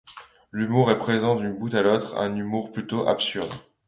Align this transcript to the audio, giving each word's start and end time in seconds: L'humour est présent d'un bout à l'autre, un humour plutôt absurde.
L'humour 0.51 0.89
est 0.89 0.97
présent 0.97 1.35
d'un 1.35 1.51
bout 1.53 1.75
à 1.75 1.83
l'autre, 1.83 2.17
un 2.17 2.35
humour 2.35 2.71
plutôt 2.71 3.07
absurde. 3.07 3.53